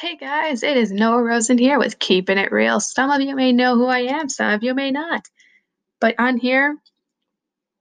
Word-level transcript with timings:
Hey 0.00 0.16
guys, 0.16 0.62
it 0.62 0.78
is 0.78 0.90
Noah 0.90 1.22
Rosen 1.22 1.58
here 1.58 1.78
with 1.78 1.98
Keeping 1.98 2.38
It 2.38 2.52
Real. 2.52 2.80
Some 2.80 3.10
of 3.10 3.20
you 3.20 3.36
may 3.36 3.52
know 3.52 3.74
who 3.74 3.84
I 3.84 3.98
am, 3.98 4.30
some 4.30 4.50
of 4.50 4.62
you 4.62 4.72
may 4.72 4.90
not. 4.90 5.26
But 6.00 6.14
on 6.18 6.38
here, 6.38 6.74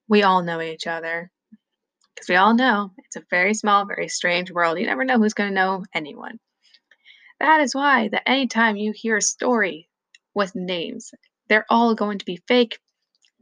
we 0.10 0.24
all 0.24 0.44
know 0.44 0.60
each 0.60 0.86
other. 0.86 1.32
Because 2.13 2.28
we 2.28 2.36
all 2.36 2.54
know 2.54 2.92
it's 2.97 3.16
a 3.16 3.24
very 3.29 3.54
small, 3.54 3.86
very 3.86 4.10
strange 4.10 4.52
world. 4.52 4.78
You 4.78 4.86
never 4.86 5.05
know 5.05 5.18
who's 5.18 5.34
going 5.34 5.52
to 5.52 5.55
know 5.55 5.86
anyone. 5.94 6.40
That 7.39 7.61
is 7.61 7.73
why 7.73 8.09
that 8.09 8.27
anytime 8.27 8.75
you 8.75 8.91
hear 8.93 9.15
a 9.15 9.21
story 9.21 9.88
with 10.33 10.54
names, 10.55 11.11
they're 11.47 11.65
all 11.70 11.95
going 11.95 12.17
to 12.17 12.25
be 12.25 12.43
fake, 12.49 12.79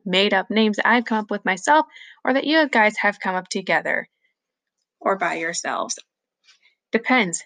made 0.06 0.36
up 0.36 0.52
names 0.52 0.78
that 0.78 0.88
I've 0.88 1.06
come 1.06 1.18
up 1.18 1.32
with 1.32 1.44
myself 1.46 1.88
or 2.24 2.32
that 2.36 2.46
you 2.46 2.70
guys 2.70 2.96
have 2.98 3.20
come 3.20 3.34
up 3.34 3.48
together 3.48 4.08
or 5.00 5.18
by 5.18 5.38
yourselves. 5.38 5.98
Depends 6.92 7.44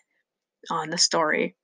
on 0.70 0.90
the 0.90 0.98
story. 0.98 1.56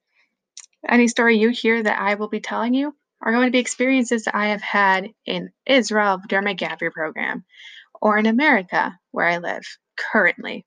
Any 0.88 1.08
story 1.08 1.38
you 1.38 1.49
hear 1.49 1.81
that 1.81 1.99
I 1.99 2.16
will 2.16 2.30
be 2.30 2.40
telling 2.40 2.73
you 2.73 2.95
are 3.22 3.31
going 3.31 3.48
to 3.48 3.52
be 3.52 3.59
experiences 3.59 4.26
that 4.26 4.35
I 4.35 4.48
have 4.48 4.62
had 4.62 5.09
in 5.26 5.52
Israel 5.66 6.22
during 6.27 6.45
my 6.45 6.53
gap 6.53 6.81
year 6.81 6.91
program, 6.91 7.44
or 8.02 8.17
in 8.17 8.25
America 8.25 8.98
where 9.12 9.27
I 9.27 9.39
live 9.39 9.63
currently, 9.98 10.66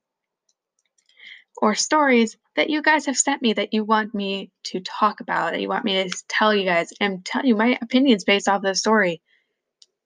or 1.56 1.74
stories 1.74 2.36
that 2.56 2.70
you 2.70 2.82
guys 2.82 3.06
have 3.06 3.16
sent 3.16 3.40
me 3.40 3.52
that 3.52 3.72
you 3.72 3.84
want 3.84 4.14
me 4.14 4.50
to 4.64 4.80
talk 4.80 5.20
about, 5.20 5.52
that 5.52 5.60
you 5.60 5.68
want 5.68 5.84
me 5.84 6.08
to 6.08 6.24
tell 6.28 6.54
you 6.54 6.64
guys 6.64 6.92
and 7.00 7.24
tell 7.24 7.46
you 7.46 7.54
my 7.54 7.78
opinions 7.80 8.24
based 8.24 8.48
off 8.48 8.62
the 8.62 8.74
story, 8.74 9.22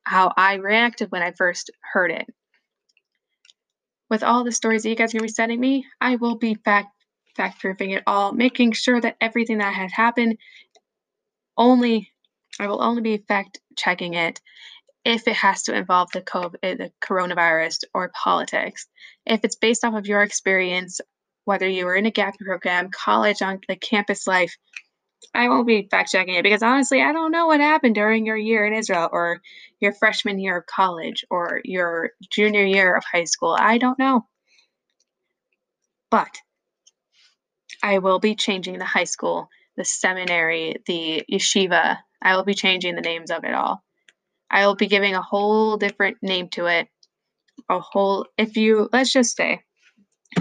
how 0.03 0.31
I 0.37 0.55
reacted 0.55 1.11
when 1.11 1.23
I 1.23 1.33
first 1.33 1.71
heard 1.81 2.11
it. 2.11 2.27
With 4.11 4.23
all 4.23 4.45
the 4.45 4.53
stories 4.53 4.83
that 4.83 4.91
you 4.91 4.97
guys 4.97 5.15
are 5.15 5.19
going 5.19 5.29
to 5.29 5.33
be 5.33 5.35
sending 5.35 5.61
me, 5.61 5.87
I 6.01 6.17
will 6.17 6.37
be 6.37 6.55
fact 6.55 6.89
fact 7.37 7.61
proofing 7.61 7.91
it 7.91 8.03
all, 8.07 8.33
making 8.33 8.73
sure 8.73 9.01
that 9.01 9.17
everything 9.21 9.59
that 9.59 9.75
has 9.75 9.93
happened 9.93 10.39
only 11.57 12.11
I 12.59 12.69
will 12.69 12.83
only 12.83 13.03
be 13.03 13.19
fact 13.19 13.61
checking 13.77 14.15
it 14.15 14.41
if 15.05 15.27
it 15.29 15.35
has 15.37 15.65
to 15.65 15.77
involve 15.77 16.11
the 16.13 16.23
COVID, 16.23 16.57
eh, 16.63 16.75
the 16.77 16.93
coronavirus 17.03 17.85
or 17.93 18.11
politics. 18.15 18.87
If 19.27 19.41
it's 19.45 19.57
based 19.57 19.85
off 19.85 19.95
of 19.95 20.07
your 20.07 20.23
experience, 20.23 21.01
whether 21.45 21.69
you 21.69 21.85
were 21.85 21.97
in 21.97 22.07
a 22.07 22.11
gap 22.11 22.39
program, 22.39 22.91
college, 22.91 23.43
on 23.43 23.61
the 23.69 23.77
campus 23.77 24.27
life, 24.27 24.57
I 25.35 25.49
won't 25.49 25.67
be 25.67 25.89
fact 25.91 26.11
checking 26.11 26.35
it 26.35 26.43
because 26.43 26.63
honestly, 26.63 27.03
I 27.03 27.13
don't 27.13 27.33
know 27.33 27.47
what 27.47 27.61
happened 27.61 27.95
during 27.95 28.25
your 28.25 28.37
year 28.37 28.67
in 28.67 28.75
Israel 28.75 29.09
or 29.13 29.41
your 29.81 29.93
freshman 29.93 30.39
year 30.39 30.59
of 30.59 30.67
college 30.67 31.25
or 31.31 31.61
your 31.65 32.11
junior 32.31 32.65
year 32.65 32.95
of 32.95 33.05
high 33.05 33.25
school. 33.25 33.57
I 33.59 33.79
don't 33.79 33.99
know. 33.99 34.27
But 36.11 36.31
I 37.85 37.99
will 37.99 38.19
be 38.19 38.35
changing 38.35 38.79
the 38.79 38.87
high 38.87 39.05
school, 39.05 39.51
the 39.77 39.85
seminary, 39.85 40.77
the 40.87 41.23
yeshiva. 41.31 41.99
I 42.23 42.35
will 42.35 42.43
be 42.43 42.55
changing 42.55 42.95
the 42.95 43.03
names 43.03 43.31
of 43.31 43.45
it 43.45 43.53
all. 43.53 43.85
I 44.51 44.67
will 44.67 44.75
be 44.75 44.87
giving 44.87 45.15
a 45.15 45.21
whole 45.21 45.77
different 45.77 46.17
name 46.23 46.49
to 46.53 46.65
it. 46.65 46.89
A 47.69 47.81
whole, 47.81 48.27
if 48.39 48.57
you, 48.57 48.89
let's 48.91 49.13
just 49.13 49.37
say, 49.37 49.61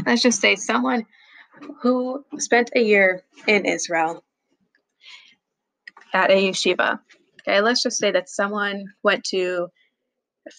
let's 0.06 0.22
just 0.22 0.40
say 0.40 0.56
someone 0.56 1.06
who 1.82 2.24
spent 2.38 2.72
a 2.78 2.80
year 2.80 3.24
in 3.46 3.66
Israel 3.66 4.24
at 6.14 6.32
a 6.32 6.50
yeshiva. 6.50 7.00
Okay, 7.42 7.60
let's 7.60 7.84
just 7.84 7.98
say 7.98 8.12
that 8.12 8.30
someone 8.30 8.86
went 9.04 9.26
to 9.26 9.68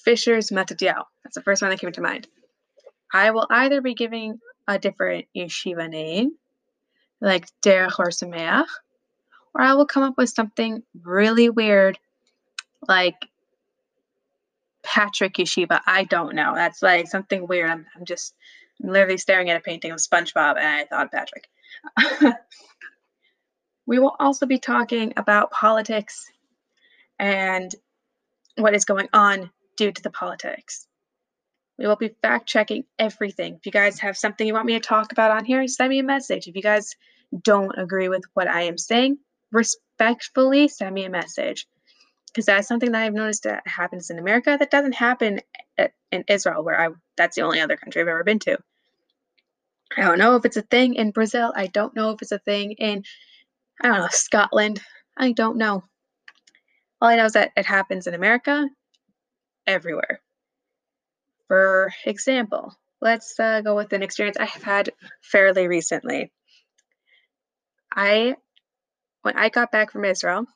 Fisher's 0.04 0.50
Matatiao. 0.50 1.04
That's 1.24 1.34
the 1.34 1.42
first 1.42 1.62
one 1.62 1.70
that 1.70 1.80
came 1.80 1.92
to 1.92 2.02
mind. 2.02 2.28
I 3.10 3.30
will 3.30 3.46
either 3.48 3.80
be 3.80 3.94
giving 3.94 4.38
a 4.68 4.78
different 4.78 5.24
yeshiva 5.34 5.88
name 5.88 6.32
like 7.20 7.48
Derech 7.62 7.98
or 7.98 8.08
Sameach, 8.08 8.66
or 9.54 9.62
I 9.62 9.74
will 9.74 9.86
come 9.86 10.02
up 10.02 10.14
with 10.16 10.30
something 10.30 10.82
really 11.02 11.48
weird 11.48 11.98
like 12.88 13.16
Patrick 14.82 15.34
Yeshiva. 15.34 15.80
I 15.86 16.04
don't 16.04 16.34
know. 16.34 16.54
That's 16.54 16.82
like 16.82 17.06
something 17.06 17.46
weird. 17.46 17.70
I'm, 17.70 17.86
I'm 17.96 18.04
just 18.04 18.34
I'm 18.82 18.90
literally 18.90 19.18
staring 19.18 19.50
at 19.50 19.56
a 19.56 19.60
painting 19.60 19.92
of 19.92 19.98
SpongeBob 19.98 20.58
and 20.58 20.66
I 20.66 20.84
thought 20.84 21.12
Patrick. 21.12 21.48
we 23.86 23.98
will 23.98 24.16
also 24.18 24.46
be 24.46 24.58
talking 24.58 25.12
about 25.16 25.50
politics 25.50 26.30
and 27.18 27.74
what 28.56 28.74
is 28.74 28.84
going 28.84 29.08
on 29.12 29.50
due 29.76 29.92
to 29.92 30.02
the 30.02 30.10
politics. 30.10 30.86
We 31.78 31.86
will 31.86 31.96
be 31.96 32.14
fact 32.22 32.46
checking 32.46 32.84
everything. 32.98 33.54
If 33.54 33.66
you 33.66 33.72
guys 33.72 34.00
have 34.00 34.16
something 34.16 34.46
you 34.46 34.54
want 34.54 34.66
me 34.66 34.74
to 34.74 34.80
talk 34.80 35.12
about 35.12 35.32
on 35.32 35.44
here, 35.44 35.66
send 35.66 35.90
me 35.90 35.98
a 35.98 36.04
message. 36.04 36.46
If 36.46 36.54
you 36.54 36.62
guys 36.62 36.94
don't 37.42 37.76
agree 37.76 38.08
with 38.08 38.22
what 38.34 38.48
I 38.48 38.62
am 38.62 38.78
saying, 38.78 39.18
respectfully 39.50 40.68
send 40.68 40.94
me 40.94 41.04
a 41.04 41.10
message. 41.10 41.66
Because 42.28 42.46
that's 42.46 42.68
something 42.68 42.92
that 42.92 43.02
I've 43.02 43.14
noticed 43.14 43.44
that 43.44 43.66
happens 43.66 44.10
in 44.10 44.18
America 44.18 44.56
that 44.58 44.70
doesn't 44.70 44.94
happen 44.94 45.40
in 46.10 46.24
Israel, 46.28 46.64
where 46.64 46.80
I 46.80 46.88
that's 47.16 47.36
the 47.36 47.42
only 47.42 47.60
other 47.60 47.76
country 47.76 48.02
I've 48.02 48.08
ever 48.08 48.24
been 48.24 48.40
to. 48.40 48.58
I 49.96 50.02
don't 50.02 50.18
know 50.18 50.34
if 50.36 50.44
it's 50.44 50.56
a 50.56 50.62
thing 50.62 50.94
in 50.94 51.12
Brazil. 51.12 51.52
I 51.54 51.68
don't 51.68 51.94
know 51.94 52.10
if 52.10 52.22
it's 52.22 52.32
a 52.32 52.38
thing 52.38 52.72
in 52.72 53.04
I 53.80 53.88
don't 53.88 53.98
know, 53.98 54.08
Scotland. 54.10 54.80
I 55.16 55.32
don't 55.32 55.58
know. 55.58 55.84
All 57.00 57.08
I 57.08 57.16
know 57.16 57.24
is 57.24 57.32
that 57.34 57.52
it 57.56 57.66
happens 57.66 58.06
in 58.06 58.14
America 58.14 58.68
everywhere. 59.66 60.20
For 61.48 61.92
example, 62.04 62.74
let's 63.00 63.38
uh, 63.38 63.60
go 63.60 63.76
with 63.76 63.92
an 63.92 64.02
experience 64.02 64.36
I 64.38 64.46
have 64.46 64.62
had 64.62 64.90
fairly 65.22 65.68
recently. 65.68 66.32
I, 67.94 68.36
when 69.22 69.36
I 69.36 69.50
got 69.50 69.70
back 69.70 69.92
from 69.92 70.04
Israel, 70.04 70.46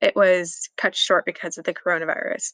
it 0.00 0.14
was 0.14 0.68
cut 0.76 0.94
short 0.94 1.24
because 1.24 1.58
of 1.58 1.64
the 1.64 1.74
coronavirus. 1.74 2.52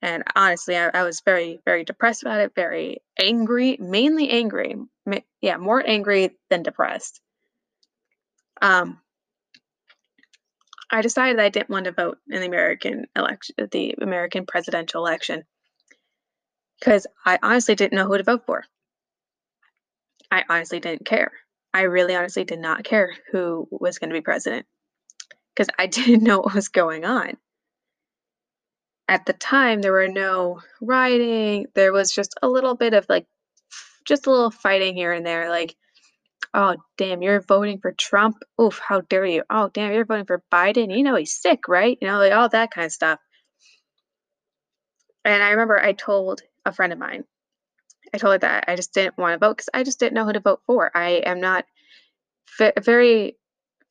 And 0.00 0.24
honestly, 0.34 0.76
I, 0.76 0.88
I 0.88 1.02
was 1.04 1.22
very, 1.24 1.60
very 1.64 1.84
depressed 1.84 2.22
about 2.22 2.40
it, 2.40 2.52
very 2.56 2.98
angry, 3.20 3.76
mainly 3.80 4.28
angry. 4.30 4.74
Yeah, 5.40 5.56
more 5.58 5.82
angry 5.86 6.36
than 6.50 6.64
depressed. 6.64 7.20
Um, 8.60 8.98
I 10.90 11.00
decided 11.00 11.40
I 11.40 11.48
didn't 11.48 11.70
want 11.70 11.86
to 11.86 11.92
vote 11.92 12.18
in 12.28 12.40
the 12.40 12.46
American 12.46 13.06
election, 13.16 13.54
the 13.70 13.94
American 14.02 14.44
presidential 14.44 15.06
election, 15.06 15.44
because 16.82 17.06
I 17.24 17.38
honestly 17.42 17.76
didn't 17.76 17.96
know 17.96 18.06
who 18.06 18.18
to 18.18 18.24
vote 18.24 18.44
for. 18.44 18.64
I 20.32 20.42
honestly 20.48 20.80
didn't 20.80 21.04
care. 21.06 21.30
I 21.72 21.82
really 21.82 22.16
honestly 22.16 22.42
did 22.42 22.58
not 22.58 22.82
care 22.82 23.14
who 23.30 23.68
was 23.70 23.98
going 23.98 24.10
to 24.10 24.14
be 24.14 24.20
president 24.20 24.66
because 25.54 25.68
I 25.78 25.86
didn't 25.86 26.24
know 26.24 26.40
what 26.40 26.54
was 26.54 26.68
going 26.68 27.04
on. 27.04 27.36
At 29.08 29.26
the 29.26 29.32
time, 29.32 29.80
there 29.80 29.92
were 29.92 30.08
no 30.08 30.60
rioting. 30.80 31.66
There 31.74 31.92
was 31.92 32.10
just 32.10 32.34
a 32.42 32.48
little 32.48 32.74
bit 32.74 32.94
of 32.94 33.06
like, 33.08 33.26
just 34.04 34.26
a 34.26 34.30
little 34.30 34.50
fighting 34.50 34.96
here 34.96 35.12
and 35.12 35.24
there. 35.24 35.50
Like, 35.50 35.76
oh, 36.52 36.76
damn, 36.98 37.22
you're 37.22 37.42
voting 37.42 37.78
for 37.78 37.92
Trump. 37.92 38.38
Oof, 38.60 38.80
how 38.84 39.02
dare 39.02 39.26
you? 39.26 39.44
Oh, 39.48 39.70
damn, 39.72 39.92
you're 39.92 40.04
voting 40.04 40.26
for 40.26 40.42
Biden. 40.52 40.96
You 40.96 41.04
know, 41.04 41.14
he's 41.14 41.32
sick, 41.40 41.68
right? 41.68 41.96
You 42.00 42.08
know, 42.08 42.18
like 42.18 42.32
all 42.32 42.48
that 42.48 42.72
kind 42.72 42.86
of 42.86 42.92
stuff. 42.92 43.20
And 45.24 45.42
I 45.42 45.50
remember 45.50 45.78
I 45.78 45.92
told 45.92 46.42
a 46.64 46.72
friend 46.72 46.92
of 46.92 46.98
mine, 46.98 47.24
I 48.14 48.18
told 48.18 48.34
her 48.34 48.38
that 48.38 48.64
I 48.68 48.76
just 48.76 48.94
didn't 48.94 49.18
want 49.18 49.34
to 49.40 49.46
vote 49.46 49.56
because 49.56 49.70
I 49.74 49.82
just 49.84 49.98
didn't 50.00 50.14
know 50.14 50.24
who 50.24 50.32
to 50.32 50.40
vote 50.40 50.60
for. 50.66 50.90
I 50.96 51.22
am 51.26 51.40
not 51.40 51.64
fa- 52.46 52.74
very 52.80 53.36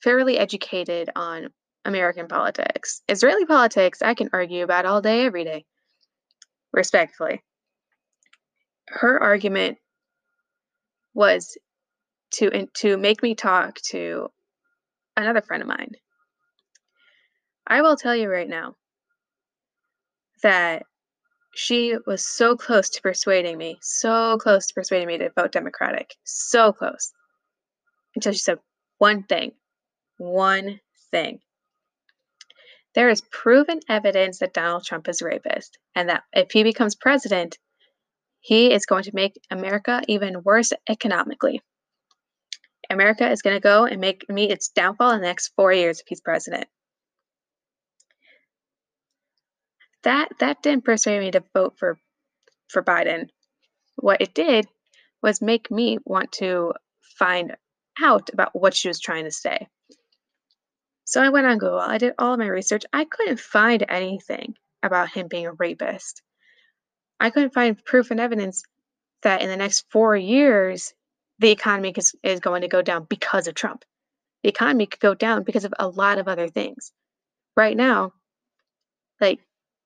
fairly 0.04 0.38
educated 0.38 1.10
on 1.16 1.50
American 1.86 2.28
politics. 2.28 3.02
Israeli 3.08 3.46
politics, 3.46 4.02
I 4.02 4.14
can 4.14 4.30
argue 4.34 4.64
about 4.64 4.86
all 4.86 5.02
day, 5.02 5.26
every 5.26 5.44
day, 5.44 5.66
respectfully. 6.72 7.42
Her 8.88 9.22
argument 9.22 9.78
was 11.14 11.58
to 12.32 12.68
to 12.76 12.98
make 12.98 13.24
me 13.24 13.36
talk 13.36 13.76
to 13.82 14.30
another 15.18 15.42
friend 15.42 15.62
of 15.62 15.68
mine. 15.68 15.92
I 17.68 17.82
will 17.82 17.96
tell 17.96 18.16
you 18.16 18.30
right 18.30 18.50
now 18.50 18.76
that 20.44 20.84
she 21.54 21.96
was 22.06 22.26
so 22.26 22.56
close 22.56 22.90
to 22.90 23.02
persuading 23.02 23.58
me, 23.58 23.78
so 23.82 24.38
close 24.38 24.68
to 24.68 24.74
persuading 24.74 25.08
me 25.08 25.18
to 25.18 25.32
vote 25.36 25.52
Democratic, 25.52 26.16
so 26.24 26.72
close. 26.72 27.12
Until 28.16 28.34
she 28.34 28.40
said 28.40 28.60
one 28.98 29.24
thing, 29.24 29.54
one 30.18 30.80
thing. 31.12 31.40
There 32.94 33.10
is 33.10 33.22
proven 33.22 33.80
evidence 33.88 34.40
that 34.40 34.54
Donald 34.54 34.84
Trump 34.84 35.08
is 35.08 35.22
a 35.22 35.26
rapist, 35.26 35.78
and 35.96 36.10
that 36.10 36.24
if 36.34 36.52
he 36.52 36.64
becomes 36.64 36.96
president, 36.96 37.58
he 38.42 38.74
is 38.74 38.86
going 38.86 39.04
to 39.04 39.16
make 39.16 39.40
America 39.50 40.02
even 40.08 40.44
worse 40.44 40.74
economically. 40.90 41.62
America 42.90 43.30
is 43.30 43.42
going 43.42 43.56
to 43.56 43.62
go 43.62 43.86
and 43.86 44.02
make 44.02 44.28
meet 44.30 44.52
its 44.52 44.68
downfall 44.70 45.12
in 45.12 45.22
the 45.22 45.28
next 45.28 45.54
four 45.56 45.72
years 45.72 46.00
if 46.00 46.08
he's 46.08 46.22
president. 46.22 46.68
That 50.04 50.30
that 50.40 50.62
didn't 50.64 50.86
persuade 50.86 51.20
me 51.20 51.32
to 51.32 51.44
vote 51.54 51.76
for 51.78 51.98
for 52.70 52.84
Biden. 52.84 53.30
What 53.98 54.22
it 54.22 54.34
did 54.34 54.68
was 55.22 55.42
make 55.42 55.70
me 55.70 56.00
want 56.06 56.32
to 56.34 56.74
find 57.20 57.56
out 58.02 58.30
about 58.34 58.60
what 58.60 58.76
she 58.76 58.88
was 58.88 59.00
trying 59.00 59.26
to 59.26 59.32
say. 59.32 59.68
So 61.06 61.22
I 61.22 61.30
went 61.30 61.48
on 61.48 61.58
Google, 61.58 61.80
I 61.80 61.98
did 61.98 62.14
all 62.18 62.38
my 62.38 62.48
research. 62.48 62.84
I 62.94 63.06
couldn't 63.06 63.40
find 63.40 63.86
anything 63.90 64.56
about 64.82 65.10
him 65.10 65.28
being 65.28 65.46
a 65.46 65.52
rapist. 65.52 66.22
I 67.20 67.30
couldn't 67.30 67.54
find 67.54 67.84
proof 67.84 68.12
and 68.12 68.20
evidence 68.20 68.64
that 69.22 69.42
in 69.42 69.50
the 69.50 69.58
next 69.58 69.86
four 69.92 70.16
years, 70.16 70.94
the 71.40 71.52
economy 71.52 71.94
is, 71.96 72.16
is 72.24 72.40
going 72.40 72.62
to 72.62 72.68
go 72.68 72.82
down 72.82 73.06
because 73.10 73.48
of 73.48 73.56
Trump. 73.56 73.84
The 74.44 74.50
economy 74.50 74.88
could 74.88 75.00
go 75.00 75.14
down 75.14 75.44
because 75.44 75.66
of 75.66 75.74
a 75.78 75.88
lot 75.88 76.18
of 76.18 76.28
other 76.28 76.48
things. 76.48 76.92
Right 77.56 77.78
now, 77.78 78.14
like, 79.20 79.40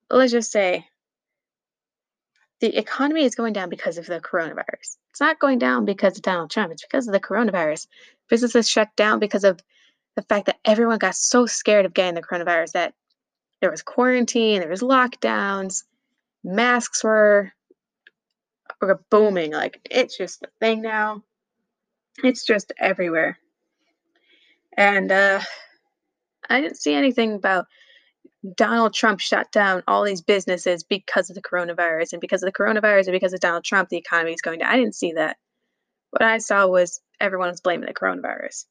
let's 0.10 0.32
just 0.32 0.52
say 0.52 0.88
the 2.62 2.78
economy 2.78 3.24
is 3.24 3.36
going 3.36 3.54
down 3.54 3.70
because 3.70 3.98
of 3.98 4.06
the 4.06 4.20
coronavirus. 4.20 4.98
It's 5.12 5.22
not 5.22 5.40
going 5.40 5.60
down 5.60 5.86
because 5.86 6.18
of 6.18 6.24
Donald 6.24 6.52
Trump, 6.52 6.72
it's 6.72 6.86
because 6.86 7.08
of 7.08 7.14
the 7.14 7.20
coronavirus. 7.20 7.88
Businesses 8.30 8.68
shut 8.68 8.90
down 8.96 9.20
because 9.20 9.44
of 9.44 9.60
the 10.16 10.24
fact 10.24 10.46
that 10.48 10.60
everyone 10.66 10.98
got 10.98 11.16
so 11.16 11.46
scared 11.46 11.86
of 11.86 11.94
getting 11.94 12.16
the 12.16 12.22
coronavirus 12.22 12.72
that 12.72 12.94
there 13.62 13.72
was 13.72 13.82
quarantine, 13.82 14.62
there 14.62 14.70
was 14.70 14.82
lockdowns, 14.82 15.84
masks 16.44 17.04
were 17.04 17.52
were 18.82 19.02
booming. 19.10 19.52
Like 19.52 19.80
it's 19.90 20.18
just 20.18 20.44
a 20.44 20.48
thing 20.60 20.82
now. 20.82 21.24
It's 22.24 22.46
just 22.46 22.72
everywhere. 22.80 23.38
And 24.78 25.12
uh 25.12 25.42
I 26.50 26.62
didn't 26.62 26.78
see 26.78 26.94
anything 26.94 27.34
about 27.34 27.66
Donald 28.54 28.94
Trump 28.94 29.20
shut 29.20 29.52
down 29.52 29.82
all 29.88 30.04
these 30.04 30.22
businesses 30.22 30.84
because 30.84 31.30
of 31.30 31.36
the 31.36 31.42
coronavirus 31.42 32.14
and 32.14 32.22
because 32.22 32.44
of 32.44 32.48
the 32.48 32.58
coronavirus 32.58 33.08
and 33.08 33.14
because 33.14 33.34
of 33.34 33.40
Donald 33.40 33.64
Trump 33.64 33.90
the 33.90 33.98
economy 33.98 34.34
is 34.34 34.42
going 34.42 34.60
down. 34.60 34.72
I 34.72 34.78
didn't 34.78 34.96
see 34.96 35.14
that. 35.14 35.38
What 36.12 36.22
I 36.22 36.38
saw 36.38 36.68
was 36.68 37.02
everyone 37.20 37.50
was 37.50 37.62
blaming 37.62 37.88
the 37.88 37.94
coronavirus. 37.94 38.66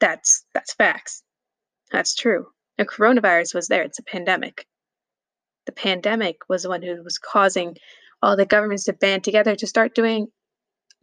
That's 0.00 0.44
that's 0.54 0.74
facts. 0.74 1.22
That's 1.92 2.14
true. 2.14 2.46
The 2.76 2.84
coronavirus 2.84 3.54
was 3.54 3.68
there. 3.68 3.82
It's 3.82 3.98
a 3.98 4.04
pandemic. 4.04 4.66
The 5.66 5.72
pandemic 5.72 6.48
was 6.48 6.62
the 6.62 6.68
one 6.68 6.82
who 6.82 7.02
was 7.02 7.18
causing 7.18 7.76
all 8.22 8.36
the 8.36 8.46
governments 8.46 8.84
to 8.84 8.92
band 8.92 9.24
together 9.24 9.54
to 9.54 9.66
start 9.66 9.94
doing 9.94 10.28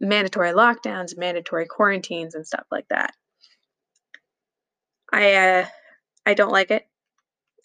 mandatory 0.00 0.52
lockdowns, 0.52 1.16
mandatory 1.16 1.66
quarantines, 1.66 2.34
and 2.34 2.46
stuff 2.46 2.66
like 2.70 2.86
that. 2.88 3.14
I 5.12 5.34
uh, 5.34 5.66
I 6.26 6.34
don't 6.34 6.52
like 6.52 6.70
it. 6.70 6.86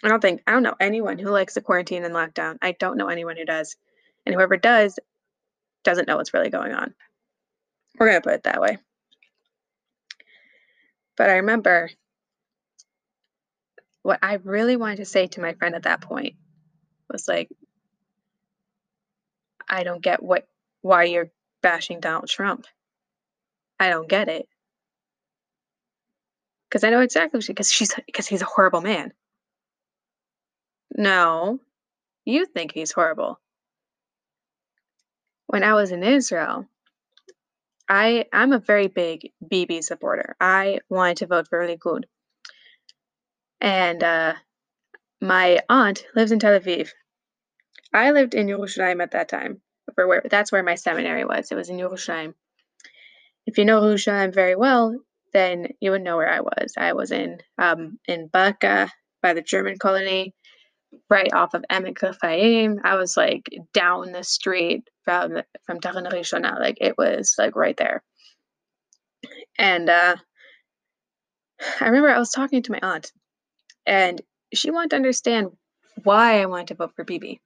I 0.03 0.07
don't 0.07 0.21
think 0.21 0.41
I 0.47 0.51
don't 0.51 0.63
know 0.63 0.75
anyone 0.79 1.19
who 1.19 1.29
likes 1.29 1.53
the 1.53 1.61
quarantine 1.61 2.03
and 2.03 2.13
lockdown. 2.13 2.57
I 2.61 2.71
don't 2.73 2.97
know 2.97 3.07
anyone 3.07 3.37
who 3.37 3.45
does, 3.45 3.75
and 4.25 4.33
whoever 4.33 4.57
does 4.57 4.99
doesn't 5.83 6.07
know 6.07 6.17
what's 6.17 6.33
really 6.33 6.49
going 6.49 6.73
on. 6.73 6.93
We're 7.99 8.07
gonna 8.07 8.21
put 8.21 8.33
it 8.33 8.43
that 8.43 8.61
way. 8.61 8.77
But 11.17 11.29
I 11.29 11.35
remember 11.37 11.89
what 14.01 14.19
I 14.23 14.35
really 14.43 14.75
wanted 14.75 14.97
to 14.97 15.05
say 15.05 15.27
to 15.27 15.41
my 15.41 15.53
friend 15.53 15.75
at 15.75 15.83
that 15.83 16.01
point 16.01 16.35
was 17.11 17.27
like, 17.27 17.49
I 19.69 19.83
don't 19.83 20.01
get 20.01 20.23
what 20.23 20.47
why 20.81 21.03
you're 21.03 21.31
bashing 21.61 21.99
Donald 21.99 22.27
Trump. 22.27 22.65
I 23.79 23.89
don't 23.89 24.09
get 24.09 24.29
it. 24.29 24.47
Because 26.67 26.83
I 26.83 26.89
know 26.89 27.01
exactly 27.01 27.41
because 27.45 27.71
she's 27.71 27.93
because 28.05 28.27
he's 28.27 28.41
a 28.41 28.45
horrible 28.45 28.81
man. 28.81 29.13
No, 30.95 31.59
you 32.25 32.45
think 32.45 32.73
he's 32.73 32.91
horrible. 32.91 33.39
When 35.47 35.63
I 35.63 35.73
was 35.73 35.91
in 35.91 36.03
Israel, 36.03 36.67
I 37.87 38.25
I'm 38.31 38.53
a 38.53 38.59
very 38.59 38.87
big 38.87 39.31
Bibi 39.45 39.81
supporter. 39.81 40.35
I 40.39 40.79
wanted 40.89 41.17
to 41.17 41.27
vote 41.27 41.47
for 41.49 41.67
Likud. 41.67 42.03
And 43.59 44.03
uh, 44.03 44.33
my 45.21 45.61
aunt 45.69 46.05
lives 46.15 46.31
in 46.31 46.39
Tel 46.39 46.59
Aviv. 46.59 46.89
I 47.93 48.11
lived 48.11 48.33
in 48.33 48.47
Yerushalayim 48.47 49.03
at 49.03 49.11
that 49.11 49.29
time. 49.29 49.61
For 49.95 50.07
where 50.07 50.23
that's 50.29 50.51
where 50.51 50.63
my 50.63 50.75
seminary 50.75 51.25
was. 51.25 51.51
It 51.51 51.55
was 51.55 51.69
in 51.69 51.77
Yerushalayim. 51.77 52.33
If 53.45 53.57
you 53.57 53.65
know 53.65 53.81
Yerushalayim 53.81 54.33
very 54.33 54.55
well, 54.55 54.97
then 55.33 55.67
you 55.79 55.91
would 55.91 56.01
know 56.01 56.17
where 56.17 56.29
I 56.29 56.41
was. 56.41 56.73
I 56.77 56.93
was 56.93 57.11
in 57.11 57.39
um, 57.57 57.99
in 58.07 58.27
Baka 58.27 58.89
by 59.21 59.33
the 59.33 59.41
German 59.41 59.77
colony, 59.77 60.33
right 61.09 61.31
off 61.33 61.53
of 61.53 61.65
Emek 61.71 61.99
Refaim. 61.99 62.77
I 62.83 62.95
was 62.95 63.17
like 63.17 63.49
down 63.73 64.11
the 64.11 64.23
street 64.23 64.83
from 65.03 65.41
from 65.65 65.79
Tachana 65.79 66.11
Rishona. 66.11 66.59
Like 66.59 66.77
it 66.81 66.95
was 66.97 67.35
like 67.37 67.55
right 67.55 67.77
there. 67.77 68.03
And 69.57 69.89
uh, 69.89 70.15
I 71.79 71.85
remember 71.85 72.09
I 72.09 72.19
was 72.19 72.31
talking 72.31 72.63
to 72.63 72.71
my 72.71 72.79
aunt, 72.81 73.11
and 73.85 74.21
she 74.53 74.71
wanted 74.71 74.91
to 74.91 74.95
understand 74.97 75.49
why 76.03 76.41
I 76.41 76.45
wanted 76.45 76.69
to 76.69 76.75
vote 76.75 76.93
for 76.95 77.03
Bibi. 77.03 77.41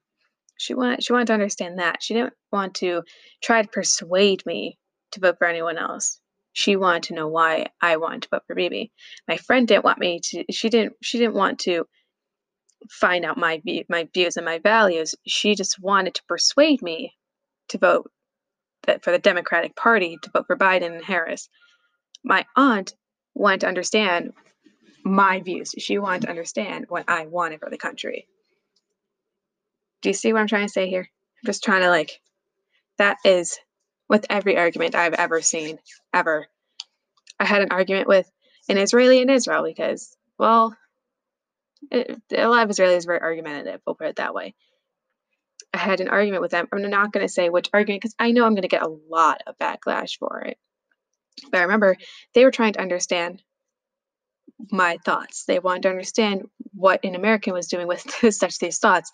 She 0.58 0.74
wanted 0.74 1.04
she 1.04 1.12
wanted 1.12 1.26
to 1.28 1.34
understand 1.34 1.78
that. 1.78 2.02
She 2.02 2.14
didn't 2.14 2.34
want 2.52 2.74
to 2.76 3.02
try 3.42 3.62
to 3.62 3.68
persuade 3.68 4.44
me 4.46 4.78
to 5.12 5.20
vote 5.20 5.36
for 5.38 5.46
anyone 5.46 5.78
else. 5.78 6.20
She 6.52 6.76
wanted 6.76 7.02
to 7.04 7.14
know 7.14 7.28
why 7.28 7.66
I 7.82 7.98
wanted 7.98 8.22
to 8.22 8.28
vote 8.30 8.42
for 8.46 8.54
Bibi. 8.54 8.90
My 9.28 9.36
friend 9.36 9.68
didn't 9.68 9.84
want 9.84 9.98
me 9.98 10.20
to. 10.24 10.44
She 10.50 10.70
didn't. 10.70 10.94
She 11.02 11.18
didn't 11.18 11.34
want 11.34 11.58
to 11.60 11.86
find 12.90 13.24
out 13.24 13.38
my 13.38 13.62
my 13.88 14.08
views 14.12 14.36
and 14.36 14.46
my 14.46 14.58
values. 14.58 15.14
She 15.26 15.54
just 15.54 15.80
wanted 15.80 16.14
to 16.14 16.24
persuade 16.28 16.82
me 16.82 17.14
to 17.68 17.78
vote 17.78 18.10
that 18.84 19.02
for 19.02 19.10
the 19.10 19.18
Democratic 19.18 19.76
Party 19.76 20.18
to 20.22 20.30
vote 20.30 20.46
for 20.46 20.56
Biden 20.56 20.94
and 20.94 21.04
Harris. 21.04 21.48
My 22.24 22.44
aunt 22.56 22.94
wanted 23.34 23.60
to 23.60 23.68
understand 23.68 24.32
my 25.04 25.40
views. 25.40 25.74
She 25.78 25.98
wanted 25.98 26.22
to 26.22 26.30
understand 26.30 26.86
what 26.88 27.04
I 27.08 27.26
wanted 27.26 27.60
for 27.60 27.70
the 27.70 27.78
country. 27.78 28.26
Do 30.02 30.08
you 30.08 30.14
see 30.14 30.32
what 30.32 30.40
I'm 30.40 30.48
trying 30.48 30.66
to 30.66 30.72
say 30.72 30.88
here? 30.88 31.08
I'm 31.42 31.46
just 31.46 31.64
trying 31.64 31.82
to 31.82 31.90
like 31.90 32.20
that 32.98 33.18
is 33.24 33.58
with 34.08 34.26
every 34.30 34.56
argument 34.56 34.94
I've 34.94 35.14
ever 35.14 35.40
seen 35.40 35.78
ever. 36.14 36.46
I 37.38 37.44
had 37.44 37.62
an 37.62 37.72
argument 37.72 38.08
with 38.08 38.30
an 38.68 38.78
Israeli 38.78 39.20
in 39.20 39.30
Israel 39.30 39.62
because, 39.62 40.16
well, 40.38 40.76
it, 41.90 42.20
a 42.36 42.48
lot 42.48 42.64
of 42.64 42.70
Israelis 42.70 43.04
are 43.04 43.18
very 43.18 43.20
argumentative. 43.20 43.80
We'll 43.86 43.94
put 43.96 44.08
it 44.08 44.16
that 44.16 44.34
way. 44.34 44.54
I 45.72 45.78
had 45.78 46.00
an 46.00 46.08
argument 46.08 46.42
with 46.42 46.52
them. 46.52 46.68
I'm 46.72 46.88
not 46.88 47.12
going 47.12 47.26
to 47.26 47.32
say 47.32 47.48
which 47.48 47.68
argument 47.72 48.02
because 48.02 48.14
I 48.18 48.32
know 48.32 48.44
I'm 48.44 48.54
going 48.54 48.62
to 48.62 48.68
get 48.68 48.82
a 48.82 48.96
lot 49.10 49.42
of 49.46 49.58
backlash 49.58 50.18
for 50.18 50.40
it. 50.40 50.58
But 51.50 51.58
I 51.58 51.62
remember 51.62 51.96
they 52.34 52.44
were 52.44 52.50
trying 52.50 52.72
to 52.74 52.80
understand 52.80 53.42
my 54.70 54.98
thoughts. 55.04 55.44
They 55.44 55.58
wanted 55.58 55.82
to 55.82 55.90
understand 55.90 56.48
what 56.72 57.04
an 57.04 57.14
American 57.14 57.52
was 57.52 57.66
doing 57.66 57.86
with 57.86 58.00
such 58.30 58.58
these 58.58 58.78
thoughts. 58.78 59.12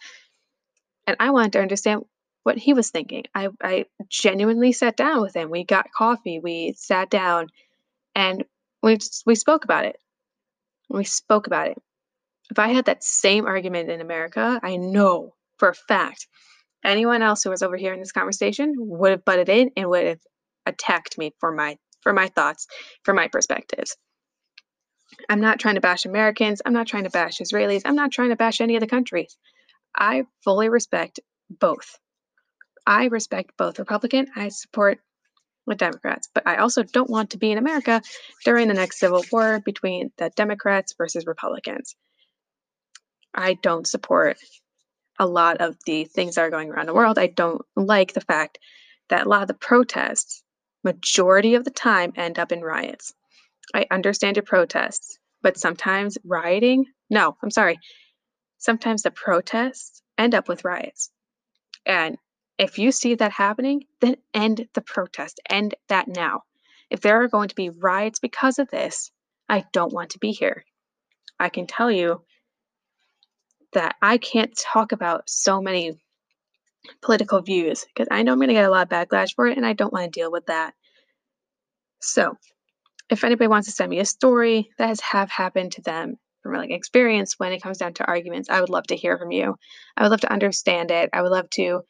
And 1.07 1.17
I 1.19 1.31
wanted 1.31 1.53
to 1.55 1.61
understand 1.61 2.05
what 2.45 2.59
he 2.59 2.75
was 2.75 2.91
thinking. 2.91 3.25
I, 3.35 3.49
I 3.63 3.87
genuinely 4.09 4.73
sat 4.73 4.97
down 4.97 5.21
with 5.21 5.35
him. 5.35 5.51
We 5.51 5.65
got 5.65 5.93
coffee. 5.93 6.41
We 6.41 6.75
sat 6.77 7.11
down 7.11 7.49
and 8.15 8.45
we, 8.83 8.99
we 9.27 9.35
spoke 9.35 9.65
about 9.65 9.85
it. 9.85 9.97
We 10.89 11.05
spoke 11.05 11.47
about 11.47 11.69
it. 11.69 11.79
If 12.53 12.59
I 12.59 12.69
had 12.69 12.85
that 12.85 13.03
same 13.03 13.47
argument 13.47 13.91
in 13.91 14.03
America, 14.03 14.61
I 14.63 14.77
know 14.77 15.35
for 15.57 15.71
a 15.71 15.75
fact 15.75 16.29
anyone 16.85 17.23
else 17.23 17.43
who 17.43 17.49
was 17.49 17.63
over 17.63 17.79
here 17.79 17.95
in 17.95 17.99
this 17.99 18.13
conversation 18.13 18.75
would 18.77 19.11
have 19.11 19.25
butted 19.25 19.49
in 19.49 19.71
and 19.75 19.89
would 19.89 20.07
have 20.07 20.21
attacked 20.67 21.17
me 21.17 21.33
for 21.41 21.51
my 21.51 21.79
for 22.03 22.13
my 22.13 22.29
thoughts, 22.29 22.67
for 23.05 23.15
my 23.15 23.29
perspectives. 23.29 23.97
I'm 25.31 25.41
not 25.41 25.61
trying 25.61 25.77
to 25.77 25.81
bash 25.81 26.05
Americans. 26.05 26.61
I'm 26.67 26.75
not 26.75 26.87
trying 26.87 27.05
to 27.05 27.11
bash 27.11 27.39
Israelis. 27.39 27.83
I'm 27.87 27.97
not 27.97 28.13
trying 28.13 28.29
to 28.29 28.37
bash 28.37 28.61
any 28.61 28.77
of 28.77 28.83
the 28.83 28.87
countries. 28.87 29.35
I 29.97 30.25
fully 30.45 30.69
respect 30.69 31.21
both. 31.49 31.99
I 32.87 33.07
respect 33.07 33.57
both 33.57 33.79
Republican. 33.79 34.27
I 34.37 34.51
support 34.51 34.99
the 35.67 35.75
Democrats, 35.75 36.29
but 36.35 36.47
I 36.47 36.57
also 36.57 36.83
don't 36.83 37.09
want 37.09 37.31
to 37.31 37.39
be 37.39 37.51
in 37.51 37.57
America 37.57 38.03
during 38.45 38.69
the 38.69 38.75
next 38.75 38.99
civil 38.99 39.25
war 39.33 39.61
between 39.65 40.13
the 40.19 40.31
Democrats 40.37 40.93
versus 40.99 41.25
Republicans. 41.25 41.97
I 43.35 43.55
don't 43.55 43.87
support 43.87 44.39
a 45.19 45.27
lot 45.27 45.61
of 45.61 45.77
the 45.87 46.05
things 46.05 46.35
that 46.35 46.43
are 46.43 46.51
going 46.51 46.71
around 46.71 46.87
the 46.87 46.95
world. 46.95 47.19
I 47.19 47.27
don't 47.27 47.63
like 47.77 48.13
the 48.13 48.21
fact 48.21 48.59
that 49.09 49.27
a 49.27 49.29
lot 49.29 49.43
of 49.43 49.49
the 49.49 49.55
protests, 49.55 50.43
majority 50.85 51.55
of 51.55 51.65
the 51.65 51.71
time, 51.71 52.13
end 52.17 52.39
up 52.39 52.53
in 52.53 52.61
riots. 52.61 53.15
I 53.75 53.87
understand 53.91 54.37
your 54.37 54.43
protests, 54.45 55.19
but 55.43 55.57
sometimes 55.57 56.19
rioting, 56.25 56.87
no, 57.11 57.37
I'm 57.43 57.51
sorry. 57.51 57.79
Sometimes 58.59 59.03
the 59.03 59.11
protests 59.11 60.03
end 60.19 60.35
up 60.35 60.49
with 60.49 60.65
riots. 60.65 61.11
And 61.85 62.17
if 62.59 62.79
you 62.79 62.93
see 62.93 63.15
that 63.15 63.33
happening, 63.33 63.85
then 64.01 64.17
end 64.35 64.69
the 64.75 64.83
protest. 64.83 65.41
End 65.49 65.75
that 65.89 66.09
now. 66.09 66.43
If 66.91 67.01
there 67.01 67.23
are 67.23 67.29
going 67.29 67.49
to 67.49 67.55
be 67.55 67.71
riots 67.71 68.19
because 68.19 68.59
of 68.59 68.71
this, 68.71 69.11
I 69.49 69.65
don't 69.73 69.93
want 69.93 70.11
to 70.11 70.19
be 70.19 70.33
here. 70.33 70.65
I 71.41 71.49
can 71.49 71.67
tell 71.67 71.91
you 71.91 72.23
that 73.73 73.97
I 74.03 74.19
can't 74.19 74.57
talk 74.57 74.93
about 74.93 75.29
so 75.29 75.61
many 75.61 75.99
political 77.01 77.41
views 77.43 77.85
because 77.87 78.09
I 78.11 78.23
know 78.23 78.33
I'm 78.33 78.39
going 78.39 78.49
to 78.49 78.55
get 78.55 78.65
a 78.65 78.71
lot 78.71 78.83
of 78.83 78.89
backlash 78.89 79.35
for 79.35 79.47
it 79.47 79.57
and 79.57 79.67
I 79.67 79.73
don't 79.73 79.93
want 79.93 80.13
to 80.13 80.21
deal 80.21 80.31
with 80.31 80.47
that. 80.47 80.75
So, 82.01 82.37
if 83.09 83.25
anybody 83.25 83.49
wants 83.49 83.69
to 83.69 83.73
send 83.73 83.91
me 83.91 84.01
a 84.01 84.05
story 84.05 84.71
that 84.79 84.89
has 84.89 85.01
have 85.01 85.31
happened 85.31 85.73
to 85.73 85.83
them 85.83 86.17
from 86.43 86.55
like 86.55 86.71
experience 86.71 87.35
when 87.39 87.53
it 87.53 87.63
comes 87.63 87.79
down 87.79 87.95
to 87.95 88.07
arguments, 88.07 88.49
I 88.51 88.61
would 88.61 88.71
love 88.71 88.87
to 88.89 88.97
hear 88.97 89.19
from 89.19 89.31
you. 89.31 89.57
I 89.97 90.03
would 90.03 90.11
love 90.11 90.23
to 90.23 90.33
understand 90.33 90.91
it. 90.91 91.11
I 91.13 91.23
would 91.23 91.31
love 91.31 91.49
to 91.51 91.83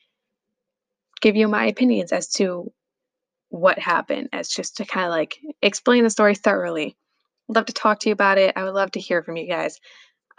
give 1.21 1.37
you 1.37 1.49
my 1.49 1.67
opinions 1.67 2.13
as 2.13 2.29
to 2.33 2.71
what 3.49 3.79
happened, 3.79 4.29
as 4.33 4.49
just 4.49 4.79
to 4.79 4.85
kind 4.85 5.07
of 5.07 5.13
like 5.13 5.39
explain 5.63 6.05
the 6.05 6.11
story 6.11 6.35
thoroughly. 6.35 6.97
I'd 7.49 7.57
love 7.57 7.67
to 7.67 7.73
talk 7.73 8.01
to 8.01 8.09
you 8.09 8.13
about 8.13 8.39
it. 8.39 8.55
I 8.57 8.65
would 8.65 8.75
love 8.75 8.93
to 8.93 9.01
hear 9.01 9.23
from 9.23 9.37
you 9.37 9.47
guys. 9.47 9.79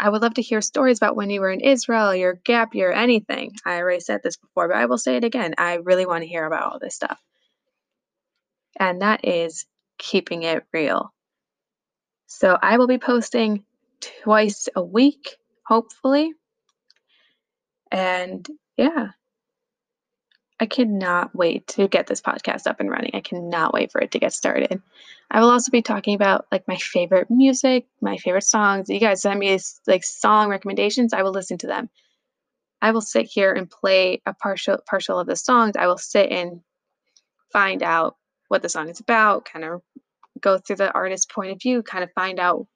I 0.03 0.09
would 0.09 0.21
love 0.21 0.33
to 0.33 0.41
hear 0.41 0.59
stories 0.59 0.97
about 0.97 1.15
when 1.15 1.29
you 1.29 1.39
were 1.39 1.49
in 1.49 1.61
Israel, 1.61 2.13
your 2.13 2.33
gap 2.33 2.75
year, 2.75 2.91
anything. 2.91 3.53
I 3.65 3.77
already 3.77 4.01
said 4.01 4.19
this 4.21 4.35
before, 4.35 4.67
but 4.67 4.75
I 4.75 4.85
will 4.87 4.97
say 4.97 5.15
it 5.15 5.23
again. 5.23 5.53
I 5.57 5.75
really 5.75 6.05
want 6.05 6.23
to 6.23 6.27
hear 6.27 6.45
about 6.45 6.73
all 6.73 6.77
this 6.77 6.93
stuff. 6.93 7.21
And 8.77 9.01
that 9.01 9.21
is 9.23 9.65
keeping 9.97 10.43
it 10.43 10.65
real. 10.73 11.13
So 12.27 12.57
I 12.61 12.77
will 12.79 12.87
be 12.87 12.97
posting 12.97 13.63
twice 14.23 14.67
a 14.75 14.83
week, 14.83 15.37
hopefully. 15.65 16.33
And 17.89 18.45
yeah, 18.75 19.09
I 20.63 20.65
cannot 20.65 21.35
wait 21.35 21.67
to 21.75 21.89
get 21.89 22.07
this 22.07 22.21
podcast 22.21 22.67
up 22.67 22.79
and 22.79 22.89
running. 22.89 23.11
I 23.13 23.19
cannot 23.19 23.73
wait 23.73 23.91
for 23.91 23.99
it 23.99 24.11
to 24.11 24.19
get 24.19 24.31
started. 24.31 24.81
I 25.29 25.41
will 25.41 25.49
also 25.49 25.71
be 25.71 25.81
talking 25.81 26.15
about 26.15 26.45
like 26.53 26.69
my 26.69 26.77
favorite 26.77 27.29
music, 27.29 27.85
my 27.99 28.15
favorite 28.15 28.45
songs. 28.45 28.87
You 28.87 29.01
guys 29.01 29.21
send 29.21 29.41
me 29.41 29.59
like 29.87 30.05
song 30.05 30.47
recommendations, 30.47 31.11
I 31.11 31.23
will 31.23 31.33
listen 31.33 31.57
to 31.57 31.67
them. 31.67 31.89
I 32.81 32.91
will 32.91 33.01
sit 33.01 33.25
here 33.25 33.51
and 33.51 33.69
play 33.69 34.21
a 34.25 34.33
partial 34.33 34.77
partial 34.89 35.19
of 35.19 35.27
the 35.27 35.35
songs. 35.35 35.75
I 35.75 35.87
will 35.87 35.97
sit 35.97 36.31
and 36.31 36.61
find 37.51 37.83
out 37.83 38.15
what 38.47 38.61
the 38.61 38.69
song 38.69 38.87
is 38.87 39.01
about, 39.01 39.43
kind 39.43 39.65
of 39.65 39.81
go 40.39 40.59
through 40.59 40.77
the 40.77 40.93
artist's 40.93 41.25
point 41.25 41.51
of 41.51 41.61
view, 41.61 41.83
kind 41.83 42.05
of 42.05 42.13
find 42.13 42.39
out 42.39 42.67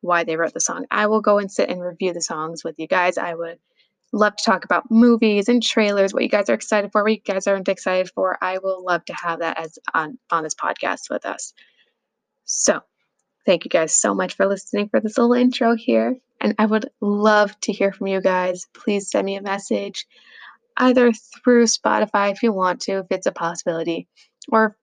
why 0.00 0.24
they 0.24 0.36
wrote 0.36 0.52
the 0.52 0.58
song. 0.58 0.86
I 0.90 1.06
will 1.06 1.20
go 1.20 1.38
and 1.38 1.48
sit 1.48 1.70
and 1.70 1.80
review 1.80 2.12
the 2.12 2.20
songs 2.20 2.64
with 2.64 2.74
you 2.80 2.88
guys. 2.88 3.16
I 3.18 3.34
would 3.34 3.60
love 4.12 4.36
to 4.36 4.44
talk 4.44 4.64
about 4.64 4.90
movies 4.90 5.48
and 5.48 5.62
trailers, 5.62 6.12
what 6.12 6.22
you 6.22 6.28
guys 6.28 6.48
are 6.48 6.54
excited 6.54 6.92
for, 6.92 7.02
what 7.02 7.12
you 7.12 7.18
guys 7.18 7.46
aren't 7.46 7.68
excited 7.68 8.10
for. 8.14 8.38
I 8.40 8.58
will 8.58 8.84
love 8.84 9.04
to 9.06 9.14
have 9.14 9.40
that 9.40 9.58
as 9.58 9.78
on 9.94 10.18
on 10.30 10.44
this 10.44 10.54
podcast 10.54 11.10
with 11.10 11.26
us. 11.26 11.52
So, 12.44 12.80
thank 13.44 13.64
you 13.64 13.68
guys 13.68 13.94
so 13.94 14.14
much 14.14 14.34
for 14.34 14.46
listening 14.46 14.88
for 14.88 15.00
this 15.00 15.18
little 15.18 15.34
intro 15.34 15.74
here, 15.74 16.16
and 16.40 16.54
I 16.58 16.66
would 16.66 16.90
love 17.00 17.58
to 17.60 17.72
hear 17.72 17.92
from 17.92 18.06
you 18.06 18.20
guys. 18.20 18.66
Please 18.74 19.10
send 19.10 19.26
me 19.26 19.36
a 19.36 19.42
message 19.42 20.06
either 20.76 21.12
through 21.12 21.64
Spotify 21.64 22.32
if 22.32 22.42
you 22.42 22.52
want 22.52 22.82
to, 22.82 22.98
if 22.98 23.06
it's 23.10 23.26
a 23.26 23.32
possibility, 23.32 24.08
or 24.48 24.76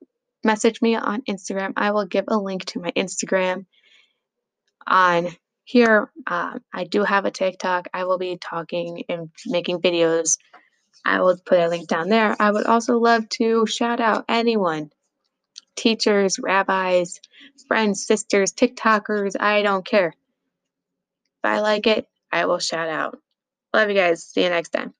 message 0.44 0.82
me 0.82 0.96
on 0.96 1.22
Instagram. 1.24 1.74
I 1.78 1.92
will 1.92 2.06
give 2.06 2.26
a 2.28 2.38
link 2.38 2.66
to 2.66 2.80
my 2.80 2.92
Instagram 2.92 3.66
on 4.86 5.30
here. 5.64 6.12
Um, 6.28 6.62
I 6.74 6.84
do 6.84 7.04
have 7.04 7.26
a 7.26 7.32
TikTok. 7.32 7.88
I 7.94 8.06
will 8.06 8.18
be 8.18 8.38
talking 8.38 9.04
and 9.10 9.30
making 9.46 9.82
videos. 9.82 10.38
I 11.06 11.22
will 11.22 11.38
put 11.38 11.60
a 11.60 11.68
link 11.68 11.88
down 11.88 12.10
there. 12.10 12.36
I 12.40 12.52
would 12.52 12.66
also 12.66 12.98
love 12.98 13.28
to 13.30 13.66
shout 13.66 14.00
out 14.00 14.26
anyone 14.30 14.92
teachers, 15.76 16.38
rabbis, 16.40 17.20
friends, 17.68 18.06
sisters, 18.06 18.54
TikTokers. 18.54 19.36
I 19.40 19.64
don't 19.64 19.86
care. 19.86 20.10
If 20.10 21.46
I 21.46 21.60
like 21.62 21.88
it, 21.88 22.08
I 22.32 22.46
will 22.46 22.60
shout 22.60 22.90
out. 22.90 23.20
Love 23.74 23.90
you 23.90 23.96
guys. 23.96 24.24
See 24.24 24.44
you 24.44 24.50
next 24.50 24.70
time. 24.70 24.94